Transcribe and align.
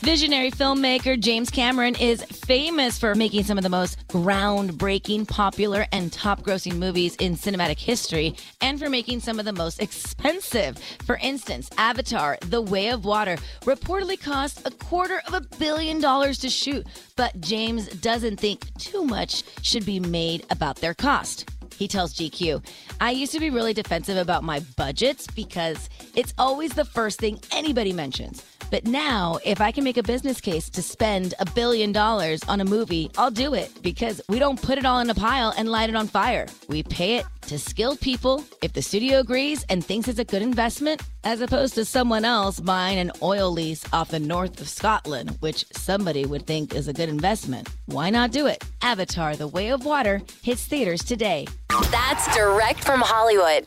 Visionary 0.00 0.50
filmmaker 0.50 1.20
James 1.20 1.50
Cameron 1.50 1.94
is 1.96 2.24
famous 2.24 2.98
for 2.98 3.14
making 3.14 3.44
some 3.44 3.58
of 3.58 3.62
the 3.62 3.68
most 3.68 3.98
groundbreaking, 4.08 5.28
popular, 5.28 5.86
and 5.92 6.10
top 6.10 6.40
grossing 6.40 6.76
movies 6.76 7.14
in 7.16 7.36
cinematic 7.36 7.78
history, 7.78 8.34
and 8.62 8.78
for 8.78 8.88
making 8.88 9.20
some 9.20 9.38
of 9.38 9.44
the 9.44 9.52
most 9.52 9.78
expensive. 9.78 10.78
For 11.04 11.18
instance, 11.18 11.68
Avatar 11.76 12.38
The 12.46 12.62
Way 12.62 12.88
of 12.88 13.04
Water 13.04 13.36
reportedly 13.64 14.18
cost 14.18 14.66
a 14.66 14.70
quarter 14.70 15.20
of 15.26 15.34
a 15.34 15.42
billion 15.58 16.00
dollars 16.00 16.38
to 16.38 16.48
shoot, 16.48 16.86
but 17.16 17.38
James 17.42 17.86
doesn't 17.88 18.40
think 18.40 18.72
too 18.78 19.04
much 19.04 19.44
should 19.60 19.84
be 19.84 20.00
made 20.00 20.46
about 20.48 20.76
their 20.76 20.94
cost. 20.94 21.50
He 21.76 21.86
tells 21.86 22.14
GQ, 22.14 22.64
I 23.02 23.10
used 23.10 23.32
to 23.32 23.40
be 23.40 23.50
really 23.50 23.74
defensive 23.74 24.16
about 24.16 24.44
my 24.44 24.60
budgets 24.78 25.26
because 25.26 25.90
it's 26.14 26.32
always 26.38 26.72
the 26.72 26.86
first 26.86 27.18
thing 27.18 27.38
anybody 27.52 27.92
mentions. 27.92 28.42
But 28.70 28.86
now, 28.86 29.38
if 29.44 29.60
I 29.60 29.72
can 29.72 29.82
make 29.82 29.96
a 29.96 30.02
business 30.02 30.40
case 30.40 30.70
to 30.70 30.82
spend 30.82 31.34
a 31.40 31.44
billion 31.44 31.90
dollars 31.92 32.40
on 32.48 32.60
a 32.60 32.64
movie, 32.64 33.10
I'll 33.18 33.30
do 33.30 33.54
it 33.54 33.70
because 33.82 34.20
we 34.28 34.38
don't 34.38 34.60
put 34.60 34.78
it 34.78 34.84
all 34.84 35.00
in 35.00 35.10
a 35.10 35.14
pile 35.14 35.52
and 35.56 35.68
light 35.68 35.88
it 35.88 35.96
on 35.96 36.06
fire. 36.06 36.46
We 36.68 36.82
pay 36.84 37.16
it 37.16 37.26
to 37.42 37.58
skilled 37.58 38.00
people 38.00 38.44
if 38.62 38.72
the 38.72 38.82
studio 38.82 39.18
agrees 39.18 39.64
and 39.68 39.84
thinks 39.84 40.06
it's 40.06 40.20
a 40.20 40.24
good 40.24 40.42
investment, 40.42 41.02
as 41.24 41.40
opposed 41.40 41.74
to 41.74 41.84
someone 41.84 42.24
else 42.24 42.60
buying 42.60 42.98
an 42.98 43.10
oil 43.22 43.50
lease 43.50 43.84
off 43.92 44.10
the 44.10 44.20
north 44.20 44.60
of 44.60 44.68
Scotland, 44.68 45.36
which 45.40 45.64
somebody 45.72 46.24
would 46.24 46.46
think 46.46 46.74
is 46.74 46.86
a 46.86 46.92
good 46.92 47.08
investment. 47.08 47.68
Why 47.86 48.10
not 48.10 48.30
do 48.30 48.46
it? 48.46 48.62
Avatar 48.82 49.34
The 49.34 49.48
Way 49.48 49.72
of 49.72 49.84
Water 49.84 50.22
hits 50.42 50.64
theaters 50.64 51.02
today. 51.02 51.46
That's 51.90 52.32
direct 52.36 52.84
from 52.84 53.00
Hollywood. 53.00 53.66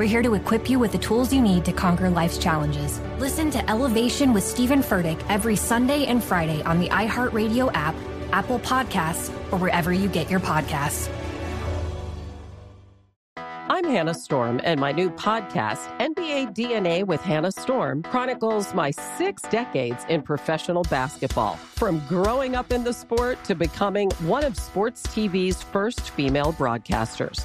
We're 0.00 0.06
here 0.06 0.22
to 0.22 0.32
equip 0.32 0.70
you 0.70 0.78
with 0.78 0.92
the 0.92 0.98
tools 0.98 1.30
you 1.30 1.42
need 1.42 1.62
to 1.66 1.72
conquer 1.72 2.08
life's 2.08 2.38
challenges. 2.38 2.98
Listen 3.18 3.50
to 3.50 3.70
Elevation 3.70 4.32
with 4.32 4.42
Stephen 4.42 4.80
Furtick 4.80 5.22
every 5.28 5.56
Sunday 5.56 6.06
and 6.06 6.24
Friday 6.24 6.62
on 6.62 6.80
the 6.80 6.88
iHeartRadio 6.88 7.70
app, 7.74 7.94
Apple 8.32 8.60
Podcasts, 8.60 9.28
or 9.52 9.58
wherever 9.58 9.92
you 9.92 10.08
get 10.08 10.30
your 10.30 10.40
podcasts. 10.40 11.10
I'm 13.36 13.84
Hannah 13.84 14.14
Storm, 14.14 14.58
and 14.64 14.80
my 14.80 14.90
new 14.90 15.10
podcast, 15.10 15.86
NBA 15.98 16.56
DNA 16.56 17.06
with 17.06 17.20
Hannah 17.20 17.52
Storm, 17.52 18.02
chronicles 18.02 18.72
my 18.72 18.90
six 18.90 19.42
decades 19.42 20.06
in 20.08 20.22
professional 20.22 20.82
basketball. 20.84 21.56
From 21.56 22.02
growing 22.08 22.56
up 22.56 22.72
in 22.72 22.84
the 22.84 22.92
sport 22.94 23.44
to 23.44 23.54
becoming 23.54 24.10
one 24.22 24.44
of 24.44 24.56
sports 24.56 25.06
TV's 25.08 25.62
first 25.62 26.08
female 26.10 26.54
broadcasters. 26.54 27.44